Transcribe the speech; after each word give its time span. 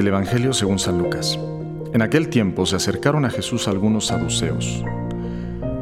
Del 0.00 0.08
Evangelio 0.08 0.54
según 0.54 0.78
San 0.78 0.96
Lucas. 0.96 1.38
En 1.92 2.00
aquel 2.00 2.30
tiempo 2.30 2.64
se 2.64 2.74
acercaron 2.74 3.26
a 3.26 3.30
Jesús 3.30 3.68
algunos 3.68 4.06
saduceos. 4.06 4.82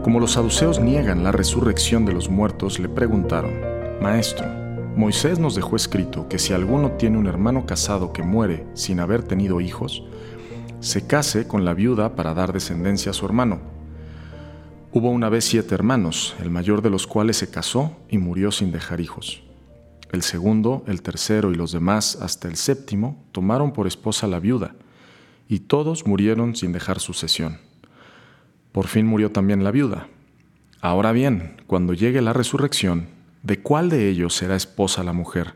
Como 0.03 0.19
los 0.19 0.33
saduceos 0.33 0.81
niegan 0.81 1.23
la 1.23 1.31
resurrección 1.31 2.05
de 2.05 2.15
los 2.15 2.29
muertos, 2.29 2.81
le 2.81 2.89
preguntaron, 2.89 3.53
Maestro, 4.03 4.45
Moisés 4.97 5.39
nos 5.39 5.55
dejó 5.55 5.77
escrito 5.77 6.29
que 6.29 6.41
si 6.41 6.53
alguno 6.53 6.91
tiene 6.99 7.17
un 7.17 7.29
hermano 7.29 7.65
casado 7.65 8.13
que 8.13 8.25
muere 8.25 8.67
sin 8.75 8.99
haber 8.99 9.23
tenido 9.23 9.61
hijos, 9.61 10.03
se 10.81 11.07
case 11.07 11.47
con 11.47 11.65
la 11.65 11.73
viuda 11.73 12.17
para 12.17 12.35
dar 12.35 12.53
descendencia 12.53 13.13
a 13.13 13.15
su 13.15 13.25
hermano. 13.25 13.61
Hubo 14.93 15.11
una 15.11 15.29
vez 15.29 15.45
siete 15.45 15.77
hermanos, 15.77 16.35
el 16.43 16.51
mayor 16.51 16.83
de 16.83 16.91
los 16.91 17.07
cuales 17.07 17.37
se 17.37 17.51
casó 17.51 17.93
y 18.09 18.19
murió 18.19 18.51
sin 18.51 18.73
dejar 18.73 19.01
hijos. 19.01 19.48
El 20.11 20.23
segundo, 20.23 20.85
el 20.87 21.03
tercero 21.03 21.53
y 21.53 21.55
los 21.55 21.73
demás, 21.73 22.17
hasta 22.17 22.49
el 22.49 22.57
séptimo, 22.57 23.23
tomaron 23.33 23.73
por 23.73 23.87
esposa 23.87 24.27
la 24.27 24.41
viuda, 24.41 24.75
y 25.49 25.61
todos 25.61 26.07
murieron 26.07 26.57
sin 26.57 26.73
dejar 26.73 27.01
sucesión. 27.01 27.59
Por 28.73 28.87
fin 28.87 29.07
murió 29.07 29.33
también 29.33 29.65
la 29.65 29.71
viuda. 29.71 30.09
Ahora 30.81 31.13
bien, 31.13 31.61
cuando 31.67 31.93
llegue 31.93 32.23
la 32.23 32.33
resurrección, 32.33 33.09
¿de 33.43 33.61
cuál 33.61 33.89
de 33.89 34.09
ellos 34.09 34.35
será 34.35 34.57
esposa 34.57 35.03
la 35.03 35.13
mujer? 35.13 35.55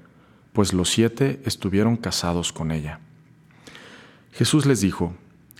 Pues 0.52 0.72
los 0.72 0.90
siete 0.90 1.40
estuvieron 1.44 1.96
casados 1.96 2.52
con 2.52 2.72
ella. 2.72 3.00
Jesús 4.32 4.66
les 4.66 4.80
dijo, 4.80 5.14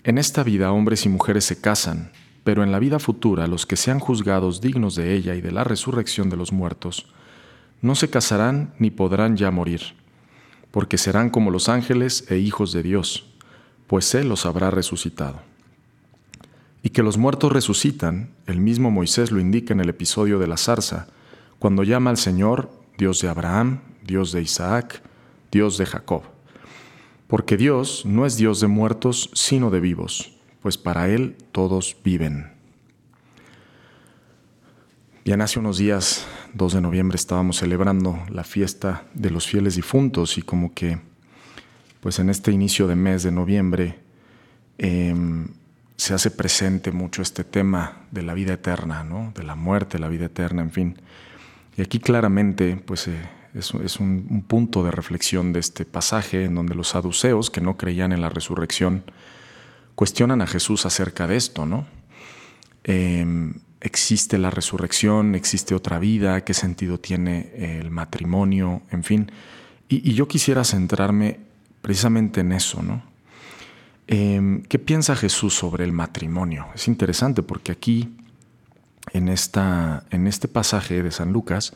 En 0.04 0.18
esta 0.18 0.42
vida 0.42 0.72
hombres 0.72 1.06
y 1.06 1.08
mujeres 1.08 1.44
se 1.44 1.60
casan, 1.60 2.10
pero 2.44 2.62
en 2.62 2.72
la 2.72 2.78
vida 2.78 2.98
futura 2.98 3.46
los 3.46 3.66
que 3.66 3.77
sean 3.77 4.00
juzgados 4.00 4.60
dignos 4.60 4.96
de 4.96 5.14
ella 5.14 5.34
y 5.34 5.40
de 5.40 5.52
la 5.52 5.64
resurrección 5.64 6.28
de 6.28 6.36
los 6.36 6.52
muertos, 6.52 7.12
no 7.83 7.94
se 7.94 8.08
casarán 8.08 8.72
ni 8.78 8.91
podrán 8.91 9.36
ya 9.36 9.50
morir, 9.50 9.83
porque 10.70 10.97
serán 10.97 11.28
como 11.28 11.50
los 11.50 11.69
ángeles 11.69 12.24
e 12.30 12.39
hijos 12.39 12.72
de 12.72 12.83
Dios, 12.83 13.27
pues 13.86 14.14
Él 14.14 14.30
los 14.30 14.47
habrá 14.47 14.70
resucitado. 14.70 15.42
Y 16.83 16.89
que 16.91 17.02
los 17.02 17.19
muertos 17.19 17.52
resucitan, 17.52 18.30
el 18.47 18.58
mismo 18.58 18.91
Moisés 18.91 19.30
lo 19.30 19.39
indica 19.39 19.74
en 19.74 19.80
el 19.80 19.91
episodio 19.91 20.39
de 20.39 20.47
la 20.47 20.56
zarza, 20.56 21.08
cuando 21.58 21.83
llama 21.83 22.08
al 22.08 22.16
Señor 22.16 22.70
Dios 22.97 23.20
de 23.20 23.28
Abraham, 23.28 23.80
Dios 24.02 24.33
de 24.33 24.41
Isaac, 24.41 25.02
Dios 25.50 25.77
de 25.77 25.84
Jacob. 25.84 26.22
Porque 27.28 27.58
Dios 27.58 28.06
no 28.06 28.24
es 28.24 28.36
Dios 28.36 28.61
de 28.61 28.69
muertos, 28.69 29.30
sino 29.34 29.70
de 29.70 29.80
vivos 29.80 30.33
pues 30.62 30.78
para 30.78 31.08
Él 31.08 31.36
todos 31.50 31.96
viven. 32.02 32.52
Bien, 35.24 35.41
hace 35.41 35.58
unos 35.58 35.78
días, 35.78 36.27
2 36.55 36.75
de 36.75 36.81
noviembre, 36.81 37.17
estábamos 37.17 37.56
celebrando 37.58 38.19
la 38.28 38.45
fiesta 38.45 39.05
de 39.14 39.31
los 39.31 39.47
fieles 39.47 39.77
difuntos 39.77 40.39
y 40.39 40.42
como 40.42 40.75
que, 40.75 40.98
pues 42.00 42.19
en 42.19 42.31
este 42.31 42.53
inicio 42.53 42.86
de 42.86 42.97
mes 42.97 43.22
de 43.22 43.33
noviembre, 43.33 43.98
em, 44.78 45.48
se 45.97 46.14
hace 46.14 46.30
presente 46.30 46.92
mucho 46.92 47.23
este 47.23 47.45
tema 47.45 48.06
de 48.11 48.23
la 48.23 48.34
vida 48.34 48.55
eterna, 48.55 49.05
¿no? 49.05 49.33
de 49.34 49.45
la 49.45 49.55
muerte, 49.55 49.98
la 49.98 50.08
vida 50.08 50.27
eterna, 50.27 50.62
en 50.62 50.70
fin. 50.70 50.98
Y 51.77 51.83
aquí 51.83 52.00
claramente, 52.00 52.77
pues 52.77 53.08
eh, 53.08 53.20
es, 53.55 53.73
un, 53.73 54.27
un 54.28 54.42
punto 54.42 54.83
de 54.83 54.91
reflexión 54.91 55.53
de 55.53 55.61
este 55.61 55.84
pasaje 55.84 56.45
en 56.45 56.55
donde 56.55 56.75
los 56.75 56.89
saduceos, 56.89 57.50
que 57.50 57.61
no 57.61 57.77
creían 57.77 58.12
en 58.12 58.20
la 58.20 58.28
resurrección, 58.28 59.05
cuestionan 59.95 60.42
a 60.42 60.47
Jesús 60.47 60.86
acerca 60.86 61.27
de 61.27 61.36
esto, 61.36 61.67
¿no? 61.67 61.86
Em, 62.85 63.55
¿Existe 63.82 64.38
la 64.38 64.50
resurrección? 64.50 65.34
¿Existe 65.34 65.74
otra 65.74 65.98
vida? 65.98 66.44
¿Qué 66.44 66.54
sentido 66.54 66.98
tiene 66.98 67.52
el 67.56 67.90
matrimonio? 67.90 68.82
En 68.90 69.04
fin. 69.04 69.30
Y, 69.88 70.14
yo 70.14 70.26
quisiera 70.26 70.64
centrarme 70.64 71.40
precisamente 71.82 72.40
en 72.40 72.52
eso, 72.52 72.82
¿no? 72.82 73.02
Em, 74.06 74.62
¿Qué 74.62 74.78
piensa 74.78 75.16
Jesús 75.16 75.54
sobre 75.54 75.84
el 75.84 75.92
matrimonio? 75.92 76.68
Es 76.74 76.88
interesante 76.88 77.42
porque 77.42 77.72
aquí, 77.72 78.16
en, 79.12 79.28
esta, 79.28 80.04
en 80.10 80.26
este 80.26 80.48
pasaje 80.48 81.02
de 81.02 81.10
San 81.10 81.32
Lucas, 81.32 81.74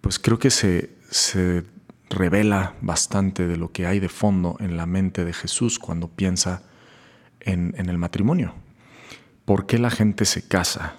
pues 0.00 0.18
creo 0.18 0.38
que 0.38 0.50
se, 0.50 0.90
se 1.10 1.64
revela 2.10 2.74
bastante 2.80 3.46
de 3.46 3.56
lo 3.56 3.72
que 3.72 3.86
hay 3.86 4.00
de 4.00 4.08
fondo 4.08 4.56
en 4.60 4.76
la 4.76 4.86
mente 4.86 5.24
de 5.24 5.32
Jesús 5.32 5.78
cuando 5.78 6.08
piensa 6.08 6.62
en, 7.40 7.74
el 7.76 7.98
matrimonio. 7.98 8.54
¿Por 9.44 9.66
qué 9.66 9.78
la 9.78 9.90
gente 9.90 10.24
se 10.24 10.46
casa? 10.46 10.96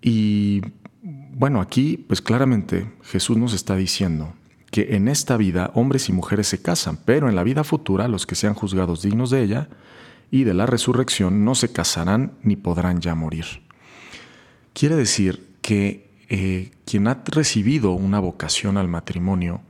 Y 0.00 0.62
bueno, 1.02 1.60
aquí 1.60 2.04
pues 2.08 2.20
claramente 2.20 2.92
Jesús 3.02 3.36
nos 3.36 3.52
está 3.52 3.76
diciendo 3.76 4.34
que 4.70 4.96
en 4.96 5.08
esta 5.08 5.36
vida 5.36 5.70
hombres 5.74 6.08
y 6.08 6.12
mujeres 6.12 6.48
se 6.48 6.60
casan, 6.60 6.98
pero 7.04 7.28
en 7.28 7.36
la 7.36 7.44
vida 7.44 7.64
futura 7.64 8.08
los 8.08 8.26
que 8.26 8.34
sean 8.34 8.54
juzgados 8.54 9.02
dignos 9.02 9.30
de 9.30 9.42
ella 9.42 9.68
y 10.30 10.44
de 10.44 10.54
la 10.54 10.66
resurrección 10.66 11.44
no 11.44 11.54
se 11.54 11.72
casarán 11.72 12.32
ni 12.42 12.56
podrán 12.56 13.00
ya 13.00 13.14
morir. 13.14 13.46
Quiere 14.74 14.96
decir 14.96 15.56
que 15.62 16.10
eh, 16.28 16.70
quien 16.84 17.08
ha 17.08 17.22
recibido 17.24 17.92
una 17.92 18.20
vocación 18.20 18.76
al 18.76 18.88
matrimonio 18.88 19.62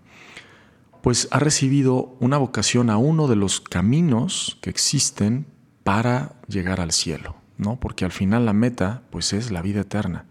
pues 1.03 1.29
ha 1.31 1.39
recibido 1.39 2.17
una 2.21 2.39
vocación 2.39 2.91
a 2.91 2.99
uno 2.99 3.29
de 3.29 3.37
los 3.37 3.61
caminos 3.61 4.59
que 4.61 4.71
existen 4.71 5.47
para 5.85 6.35
llegar 6.49 6.81
al 6.81 6.93
cielo, 6.93 7.37
¿no? 7.59 7.79
Porque 7.79 8.05
al 8.05 8.13
final 8.13 8.47
la 8.47 8.53
meta 8.53 9.03
pues 9.11 9.33
es 9.33 9.51
la 9.51 9.61
vida 9.61 9.81
eterna, 9.81 10.25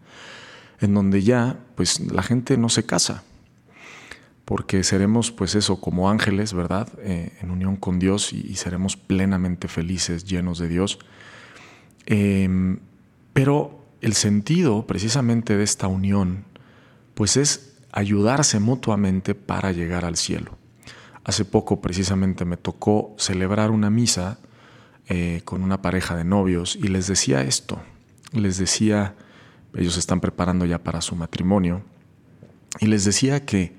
en 0.79 0.93
donde 0.93 1.21
ya 1.21 1.59
pues 1.75 1.99
la 1.99 2.23
gente 2.23 2.57
no 2.57 2.69
se 2.69 2.85
casa, 2.85 3.23
porque 4.45 4.83
seremos 4.83 5.31
pues 5.31 5.55
eso 5.55 5.79
como 5.81 6.09
ángeles, 6.09 6.53
¿verdad? 6.53 6.87
Eh, 6.99 7.37
en 7.41 7.51
unión 7.51 7.75
con 7.75 7.99
Dios 7.99 8.33
y, 8.33 8.55
seremos 8.55 8.95
plenamente 8.95 9.67
felices, 9.67 10.23
llenos 10.23 10.57
de 10.57 10.69
Dios. 10.69 10.99
Em, 12.05 12.79
pero 13.33 13.83
el 14.01 14.13
sentido 14.13 14.87
precisamente 14.87 15.57
de 15.57 15.63
esta 15.63 15.87
unión 15.87 16.45
pues 17.13 17.35
es 17.35 17.75
ayudarse 17.91 18.59
mutuamente 18.59 19.35
para 19.35 19.71
llegar 19.71 20.05
al 20.05 20.15
cielo. 20.15 20.57
Hace 21.23 21.43
poco 21.43 21.81
precisamente 21.81 22.45
me 22.45 22.55
tocó 22.55 23.15
celebrar 23.17 23.71
una 23.71 23.89
misa 23.89 24.39
eh, 25.09 25.41
con 25.45 25.63
una 25.63 25.81
pareja 25.81 26.15
de 26.15 26.23
novios 26.23 26.75
y 26.75 26.87
les 26.87 27.07
decía 27.07 27.41
esto, 27.41 27.81
les 28.33 28.57
decía, 28.57 29.15
ellos 29.73 29.97
están 29.97 30.19
preparando 30.19 30.65
ya 30.65 30.83
para 30.83 31.01
su 31.01 31.15
matrimonio, 31.15 31.81
y 32.79 32.87
les 32.87 33.05
decía 33.05 33.45
que 33.45 33.75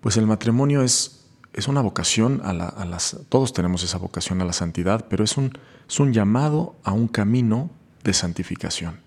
pues 0.00 0.16
el 0.16 0.26
matrimonio 0.26 0.82
es, 0.82 1.24
es 1.52 1.68
una 1.68 1.80
vocación 1.80 2.40
a, 2.44 2.52
las, 2.52 3.16
todos 3.28 3.52
tenemos 3.52 3.82
esa 3.82 3.98
vocación 3.98 4.40
a 4.40 4.44
la 4.44 4.52
santidad, 4.52 5.06
pero 5.08 5.24
es 5.24 5.36
un, 5.36 5.52
es 5.88 5.98
un 5.98 6.12
llamado 6.12 6.76
a 6.84 6.92
un 6.92 7.08
camino 7.08 7.70
de 8.04 8.12
santificación. 8.12 9.00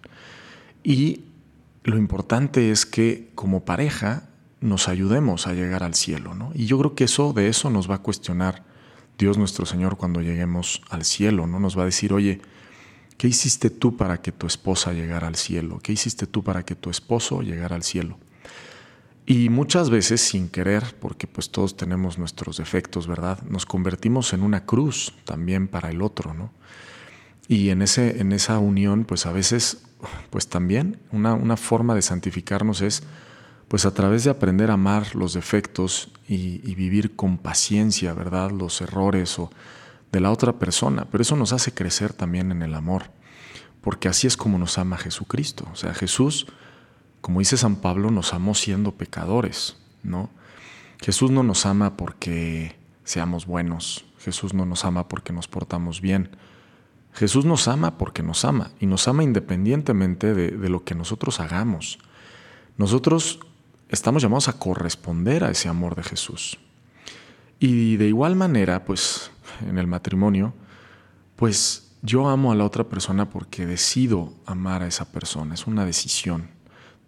Y 0.83 1.25
lo 1.83 1.97
importante 1.97 2.71
es 2.71 2.85
que 2.85 3.31
como 3.35 3.63
pareja 3.63 4.27
nos 4.59 4.87
ayudemos 4.87 5.47
a 5.47 5.53
llegar 5.53 5.83
al 5.83 5.95
cielo, 5.95 6.35
¿no? 6.35 6.51
Y 6.53 6.65
yo 6.65 6.77
creo 6.77 6.95
que 6.95 7.05
eso 7.05 7.33
de 7.33 7.47
eso 7.47 7.69
nos 7.69 7.89
va 7.89 7.95
a 7.95 8.01
cuestionar 8.01 8.63
Dios 9.21 9.37
nuestro 9.37 9.67
Señor 9.67 9.97
cuando 9.97 10.19
lleguemos 10.19 10.81
al 10.89 11.05
cielo, 11.05 11.45
¿no? 11.45 11.59
Nos 11.59 11.77
va 11.77 11.83
a 11.83 11.85
decir, 11.85 12.11
"Oye, 12.11 12.41
¿qué 13.19 13.27
hiciste 13.27 13.69
tú 13.69 13.95
para 13.95 14.19
que 14.19 14.31
tu 14.31 14.47
esposa 14.47 14.93
llegara 14.93 15.27
al 15.27 15.35
cielo? 15.35 15.79
¿Qué 15.83 15.91
hiciste 15.93 16.25
tú 16.25 16.43
para 16.43 16.65
que 16.65 16.73
tu 16.73 16.89
esposo 16.89 17.43
llegara 17.43 17.75
al 17.75 17.83
cielo?" 17.83 18.17
Y 19.27 19.49
muchas 19.49 19.91
veces 19.91 20.21
sin 20.21 20.49
querer, 20.49 20.95
porque 20.99 21.27
pues 21.27 21.51
todos 21.51 21.77
tenemos 21.77 22.17
nuestros 22.17 22.57
defectos, 22.57 23.05
¿verdad? 23.05 23.39
Nos 23.43 23.67
convertimos 23.67 24.33
en 24.33 24.41
una 24.41 24.65
cruz 24.65 25.13
también 25.23 25.67
para 25.67 25.91
el 25.91 26.01
otro, 26.01 26.33
¿no? 26.33 26.51
Y 27.47 27.69
en, 27.69 27.83
ese, 27.83 28.21
en 28.21 28.31
esa 28.31 28.57
unión, 28.57 29.05
pues 29.05 29.27
a 29.27 29.31
veces, 29.31 29.83
pues 30.31 30.47
también 30.47 30.97
una, 31.11 31.35
una 31.35 31.57
forma 31.57 31.93
de 31.93 32.01
santificarnos 32.01 32.81
es 32.81 33.03
pues 33.71 33.85
a 33.85 33.93
través 33.93 34.25
de 34.25 34.29
aprender 34.29 34.69
a 34.69 34.73
amar 34.73 35.15
los 35.15 35.31
defectos 35.31 36.09
y, 36.27 36.75
vivir 36.75 37.15
con 37.15 37.37
paciencia, 37.37 38.13
¿verdad? 38.13 38.51
Los 38.51 38.81
errores 38.81 39.39
o 39.39 39.49
de 40.11 40.19
la 40.19 40.29
otra 40.29 40.59
persona. 40.59 41.07
Pero 41.09 41.21
eso 41.21 41.37
nos 41.37 41.53
hace 41.53 41.73
crecer 41.73 42.11
también 42.11 42.51
en 42.51 42.63
el 42.63 42.73
amor, 42.73 43.11
porque 43.79 44.09
así 44.09 44.27
es 44.27 44.35
como 44.35 44.57
nos 44.57 44.77
ama 44.77 44.97
Jesucristo. 44.97 45.69
O 45.71 45.77
sea, 45.77 45.93
Jesús, 45.93 46.47
como 47.21 47.39
dice 47.39 47.55
San 47.55 47.77
Pablo, 47.77 48.11
nos 48.11 48.33
amó 48.33 48.55
siendo 48.55 48.91
pecadores, 48.91 49.77
¿no? 50.03 50.29
Jesús 50.99 51.31
no 51.31 51.41
nos 51.41 51.65
ama 51.65 51.95
porque 51.95 52.75
seamos 53.05 53.45
buenos, 53.45 54.03
Jesús 54.19 54.53
no 54.53 54.65
nos 54.65 54.83
ama 54.83 55.07
porque 55.07 55.31
nos 55.31 55.47
portamos 55.47 56.01
bien. 56.01 56.35
Jesús 57.13 57.45
nos 57.45 57.69
ama 57.69 57.97
porque 57.97 58.21
nos 58.21 58.43
ama 58.43 58.71
y 58.81 58.85
nos 58.85 59.07
ama 59.07 59.23
independientemente 59.23 60.33
de, 60.33 60.51
de 60.51 60.67
lo 60.67 60.83
que 60.83 60.93
nosotros 60.93 61.39
hagamos. 61.39 61.99
Nosotros 62.75 63.39
estamos 63.91 64.23
llamados 64.23 64.47
a 64.47 64.53
corresponder 64.53 65.43
a 65.43 65.51
ese 65.51 65.69
amor 65.69 65.95
de 65.95 66.03
Jesús. 66.03 66.57
Y 67.59 67.97
de 67.97 68.07
igual 68.07 68.35
manera, 68.35 68.85
pues 68.85 69.29
en 69.67 69.77
el 69.77 69.85
matrimonio, 69.85 70.53
pues 71.35 71.91
yo 72.01 72.27
amo 72.29 72.51
a 72.51 72.55
la 72.55 72.65
otra 72.65 72.85
persona 72.85 73.29
porque 73.29 73.65
decido 73.67 74.33
amar 74.45 74.81
a 74.81 74.87
esa 74.87 75.11
persona, 75.11 75.53
es 75.53 75.67
una 75.67 75.85
decisión. 75.85 76.49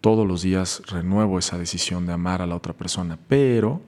Todos 0.01 0.27
los 0.27 0.41
días 0.41 0.83
renuevo 0.87 1.39
esa 1.39 1.57
decisión 1.57 2.05
de 2.05 2.13
amar 2.13 2.41
a 2.41 2.47
la 2.47 2.55
otra 2.55 2.73
persona. 2.73 3.17
Pero 3.27 3.81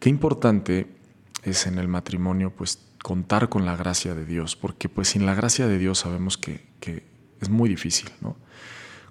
qué 0.00 0.08
importante 0.08 0.96
es 1.42 1.66
en 1.66 1.78
el 1.78 1.86
matrimonio 1.86 2.50
pues 2.50 2.80
contar 3.02 3.48
con 3.48 3.64
la 3.64 3.76
gracia 3.76 4.14
de 4.14 4.24
Dios, 4.24 4.56
porque 4.56 4.88
pues 4.88 5.08
sin 5.08 5.26
la 5.26 5.34
gracia 5.34 5.68
de 5.68 5.78
Dios 5.78 5.98
sabemos 5.98 6.38
que, 6.38 6.66
es 7.40 7.50
muy 7.50 7.68
difícil, 7.68 8.10
¿no? 8.20 8.34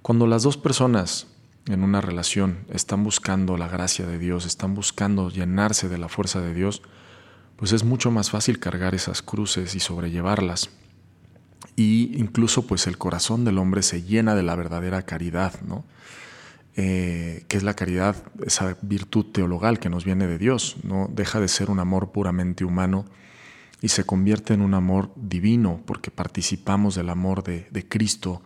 Cuando 0.01 0.27
las 0.27 0.43
dos 0.43 0.57
personas 0.57 1.27
en 1.67 1.83
una 1.83 2.01
relación 2.01 2.59
están 2.69 3.03
buscando 3.03 3.57
la 3.57 3.67
gracia 3.67 4.05
de 4.05 4.17
Dios, 4.17 4.45
están 4.45 4.73
buscando 4.73 5.29
llenarse 5.29 5.89
de 5.89 5.97
la 5.97 6.09
fuerza 6.09 6.41
de 6.41 6.53
Dios, 6.53 6.81
pues 7.57 7.71
es 7.71 7.83
mucho 7.83 8.11
más 8.11 8.29
fácil 8.29 8.59
cargar 8.59 8.95
esas 8.95 9.21
cruces 9.21 9.75
y 9.75 9.79
sobrellevarlas. 9.79 10.69
Y 11.75 12.11
incluso 12.17 12.65
pues 12.65 12.87
el 12.87 12.97
corazón 12.97 13.45
del 13.45 13.57
hombre 13.57 13.83
se 13.83 14.03
llena 14.03 14.35
de 14.35 14.43
la 14.43 14.55
verdadera 14.55 15.01
caridad, 15.03 15.59
¿no? 15.61 15.85
Eh, 16.79 17.43
que 17.47 17.57
es 17.57 17.63
la 17.63 17.73
caridad, 17.73 18.15
esa 18.45 18.77
virtud 18.83 19.25
teologal 19.31 19.79
que 19.79 19.89
nos 19.89 20.05
viene 20.05 20.27
de 20.27 20.37
Dios, 20.37 20.77
no 20.83 21.09
deja 21.11 21.39
de 21.39 21.47
ser 21.47 21.71
un 21.71 21.79
amor 21.79 22.11
puramente 22.11 22.65
humano 22.65 23.05
y 23.81 23.87
se 23.87 24.05
convierte 24.05 24.53
en 24.53 24.61
un 24.61 24.75
amor 24.75 25.11
divino 25.15 25.81
porque 25.87 26.11
participamos 26.11 26.93
del 26.93 27.09
amor 27.09 27.43
de, 27.43 27.67
de 27.71 27.87
Cristo 27.87 28.43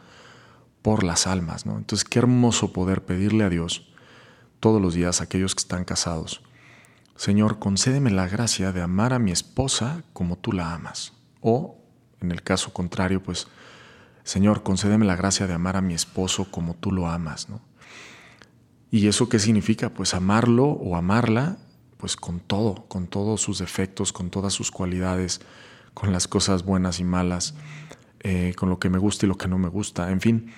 por 0.81 1.03
las 1.03 1.27
almas. 1.27 1.65
¿no? 1.65 1.77
Entonces, 1.77 2.07
qué 2.07 2.19
hermoso 2.19 2.73
poder 2.73 3.05
pedirle 3.05 3.43
a 3.43 3.49
Dios 3.49 3.87
todos 4.59 4.81
los 4.81 4.93
días 4.93 5.21
a 5.21 5.25
aquellos 5.25 5.55
que 5.55 5.61
están 5.61 5.85
casados, 5.85 6.41
Señor, 7.15 7.59
concédeme 7.59 8.09
la 8.09 8.27
gracia 8.27 8.71
de 8.71 8.81
amar 8.81 9.13
a 9.13 9.19
mi 9.19 9.31
esposa 9.31 10.03
como 10.11 10.37
tú 10.37 10.53
la 10.53 10.73
amas. 10.73 11.13
O, 11.39 11.77
en 12.19 12.31
el 12.31 12.41
caso 12.41 12.73
contrario, 12.73 13.21
pues, 13.21 13.47
Señor, 14.23 14.63
concédeme 14.63 15.05
la 15.05 15.15
gracia 15.15 15.45
de 15.45 15.53
amar 15.53 15.75
a 15.75 15.81
mi 15.81 15.93
esposo 15.93 16.49
como 16.49 16.75
tú 16.75 16.91
lo 16.91 17.07
amas. 17.07 17.47
¿no? 17.47 17.61
¿Y 18.89 19.07
eso 19.07 19.29
qué 19.29 19.37
significa? 19.37 19.89
Pues 19.89 20.13
amarlo 20.13 20.65
o 20.65 20.95
amarla, 20.95 21.57
pues 21.97 22.15
con 22.15 22.39
todo, 22.39 22.87
con 22.87 23.05
todos 23.05 23.39
sus 23.39 23.59
defectos, 23.59 24.11
con 24.13 24.31
todas 24.31 24.53
sus 24.53 24.71
cualidades, 24.71 25.41
con 25.93 26.11
las 26.11 26.27
cosas 26.27 26.63
buenas 26.63 26.99
y 26.99 27.03
malas, 27.03 27.53
eh, 28.23 28.53
con 28.55 28.69
lo 28.69 28.79
que 28.79 28.89
me 28.89 28.97
gusta 28.97 29.25
y 29.25 29.29
lo 29.29 29.37
que 29.37 29.47
no 29.47 29.57
me 29.57 29.69
gusta, 29.69 30.11
en 30.11 30.21
fin 30.21 30.51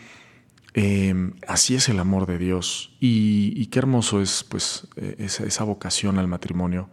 Em, 0.73 1.33
así 1.47 1.75
es 1.75 1.87
el 1.89 1.99
amor 1.99 2.25
de 2.25 2.39
Dios 2.39 2.95
y, 2.99 3.67
qué 3.67 3.77
hermoso 3.77 4.21
es 4.21 4.43
pues 4.43 4.87
eh, 4.95 5.15
esa, 5.19 5.63
vocación 5.63 6.17
al 6.17 6.27
matrimonio 6.27 6.89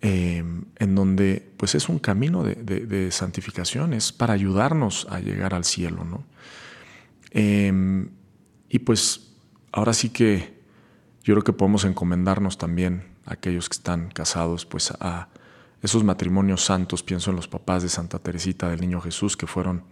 em, 0.00 0.64
en 0.76 0.94
donde 0.96 1.52
pues 1.56 1.76
es 1.76 1.88
un 1.88 2.00
camino 2.00 2.42
de, 2.42 3.08
santificación, 3.12 3.92
es 3.92 4.12
para 4.12 4.34
ayudarnos 4.34 5.06
a 5.08 5.20
llegar 5.20 5.54
al 5.54 5.64
cielo. 5.64 6.04
¿no? 6.04 6.24
Em, 7.30 8.08
y 8.68 8.80
pues 8.80 9.34
ahora 9.70 9.92
sí 9.92 10.10
que 10.10 10.58
yo 11.22 11.34
creo 11.34 11.44
que 11.44 11.52
podemos 11.52 11.84
encomendarnos 11.84 12.58
también 12.58 13.04
a 13.24 13.34
aquellos 13.34 13.68
que 13.68 13.74
están 13.74 14.08
casados 14.10 14.66
pues 14.66 14.90
a 14.98 15.28
esos 15.82 16.04
matrimonios 16.04 16.64
santos, 16.64 17.02
pienso 17.02 17.30
en 17.30 17.36
los 17.36 17.48
papás 17.48 17.82
de 17.82 17.88
Santa 17.88 18.18
Teresita 18.18 18.68
del 18.68 18.80
Niño 18.80 19.00
Jesús 19.00 19.36
que 19.36 19.46
fueron 19.46 19.84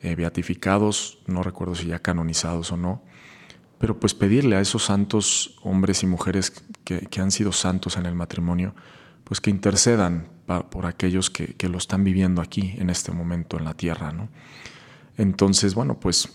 eh, 0.00 0.14
beatificados, 0.14 1.18
no 1.26 1.42
recuerdo 1.42 1.74
si 1.74 1.86
ya 1.86 1.98
canonizados 1.98 2.70
o 2.72 2.76
no, 2.76 3.02
pero 3.78 3.98
pues 3.98 4.14
pedirle 4.14 4.56
a 4.56 4.60
esos 4.60 4.84
santos 4.84 5.56
hombres 5.62 6.02
y 6.02 6.06
mujeres 6.06 6.52
que, 6.84 7.08
han 7.20 7.30
sido 7.30 7.52
santos 7.52 7.96
en 7.96 8.06
el 8.06 8.14
matrimonio, 8.14 8.74
pues 9.24 9.40
que 9.40 9.50
intercedan 9.50 10.28
por 10.70 10.86
aquellos 10.86 11.30
que, 11.30 11.68
lo 11.68 11.78
están 11.78 12.04
viviendo 12.04 12.40
aquí 12.42 12.74
en 12.78 12.90
este 12.90 13.12
momento 13.12 13.58
en 13.58 13.64
la 13.64 13.74
tierra. 13.74 14.12
¿no? 14.12 14.28
Entonces, 15.16 15.74
bueno, 15.74 15.98
pues 15.98 16.28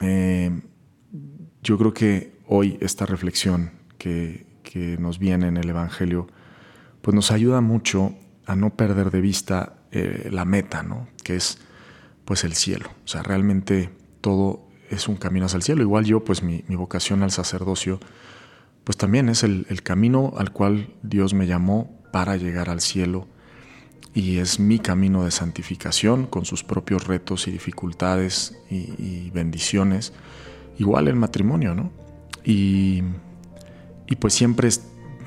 eh, 0.00 0.62
yo 1.62 1.78
creo 1.78 1.94
que 1.94 2.38
hoy 2.46 2.78
esta 2.80 3.06
reflexión 3.06 3.72
que, 3.98 4.46
nos 4.98 5.18
viene 5.18 5.48
en 5.48 5.56
el 5.56 5.70
Evangelio, 5.70 6.26
pues 7.06 7.14
nos 7.14 7.30
ayuda 7.30 7.60
mucho 7.60 8.16
a 8.46 8.56
no 8.56 8.70
perder 8.70 9.12
de 9.12 9.20
vista 9.20 9.74
eh, 9.92 10.28
la 10.32 10.44
meta, 10.44 10.82
¿no? 10.82 11.06
que 11.22 11.36
es 11.36 11.58
pues 12.24 12.42
el 12.42 12.54
cielo. 12.54 12.90
O 13.04 13.06
sea, 13.06 13.22
realmente 13.22 13.90
todo 14.20 14.66
es 14.90 15.06
un 15.06 15.14
camino 15.14 15.46
hacia 15.46 15.58
el 15.58 15.62
cielo. 15.62 15.82
Igual 15.82 16.04
yo, 16.04 16.24
pues 16.24 16.42
mi, 16.42 16.64
vocación 16.68 17.22
al 17.22 17.30
sacerdocio, 17.30 18.00
pues 18.82 18.96
también 18.96 19.28
es 19.28 19.44
el, 19.44 19.64
camino 19.84 20.34
al 20.36 20.50
cual 20.50 20.96
Dios 21.04 21.32
me 21.32 21.46
llamó 21.46 21.96
para 22.10 22.36
llegar 22.36 22.70
al 22.70 22.80
cielo 22.80 23.28
y 24.12 24.38
es 24.38 24.58
mi 24.58 24.80
camino 24.80 25.22
de 25.22 25.30
santificación 25.30 26.26
con 26.26 26.44
sus 26.44 26.64
propios 26.64 27.06
retos 27.06 27.46
y 27.46 27.52
dificultades 27.52 28.58
y, 28.68 29.30
bendiciones. 29.30 30.12
Igual 30.76 31.06
el 31.06 31.14
matrimonio, 31.14 31.72
¿no? 31.72 31.92
Y, 32.42 33.04
pues 34.18 34.34
siempre 34.34 34.66
es, 34.66 34.82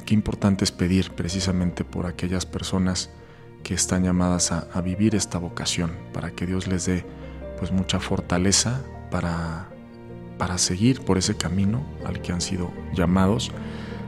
qué 0.09 0.15
importante 0.15 0.63
es 0.63 0.71
pedir 0.71 1.11
precisamente 1.11 1.83
por 1.83 2.07
aquellas 2.07 2.47
personas 2.47 3.11
que 3.61 3.75
están 3.75 4.03
llamadas 4.03 4.51
a, 4.51 4.81
vivir 4.81 5.13
esta 5.13 5.38
vocación, 5.38 5.91
para 6.13 6.31
que 6.31 6.47
Dios 6.47 6.65
les 6.65 6.88
dé 6.88 7.06
pues 7.59 7.71
mucha 7.71 8.00
fortaleza 8.00 8.81
para, 9.11 9.67
para 10.39 10.57
seguir 10.57 11.01
por 11.01 11.19
ese 11.19 11.38
camino 11.38 11.83
al 12.07 12.23
que 12.23 12.31
han 12.31 12.41
sido 12.41 12.71
llamados, 12.91 13.51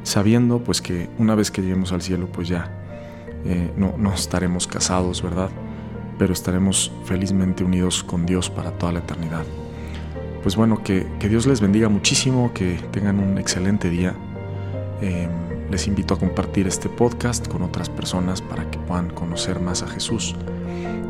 sabiendo 0.01 0.63
pues 0.63 0.81
que 0.81 1.07
una 1.19 1.35
vez 1.35 1.51
que 1.51 1.61
lleguemos 1.61 1.91
al 1.91 2.01
cielo 2.01 2.31
pues 2.31 2.47
ya 2.47 2.71
eh, 3.45 3.71
no, 3.77 3.93
no 3.95 4.11
estaremos 4.11 4.65
casados, 4.65 5.21
¿verdad? 5.21 5.51
Pero 6.17 6.33
estaremos 6.33 6.91
felizmente 7.05 7.63
unidos 7.63 8.03
con 8.03 8.25
Dios 8.25 8.49
para 8.49 8.71
toda 8.71 8.91
la 8.91 8.99
eternidad. 8.99 9.45
Pues 10.41 10.55
bueno, 10.55 10.83
que, 10.83 11.05
que 11.19 11.29
Dios 11.29 11.45
les 11.45 11.61
bendiga 11.61 11.89
muchísimo, 11.89 12.51
que 12.55 12.79
tengan 12.91 13.19
un 13.19 13.37
excelente 13.37 13.91
día. 13.91 14.15
Em, 14.99 15.50
les 15.71 15.87
invito 15.87 16.13
a 16.13 16.19
compartir 16.19 16.67
este 16.67 16.89
podcast 16.89 17.47
con 17.47 17.61
otras 17.61 17.89
personas 17.89 18.41
para 18.41 18.69
que 18.69 18.77
puedan 18.77 19.09
conocer 19.09 19.61
más 19.61 19.81
a 19.83 19.87
Jesús. 19.87 20.35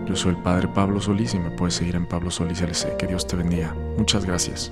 Yo 0.06 0.16
soy 0.16 0.36
el 0.36 0.42
Padre 0.42 0.68
Pablo 0.68 1.02
Solís 1.02 1.34
y 1.34 1.40
me 1.40 1.50
puedes 1.50 1.74
seguir 1.74 1.96
en 1.96 2.06
Pablo 2.06 2.30
Solís 2.30 2.62
LC. 2.62 2.96
Que 2.98 3.08
Dios 3.08 3.26
te 3.26 3.36
bendiga. 3.36 3.76
Muchas 3.98 4.24
gracias. 4.24 4.72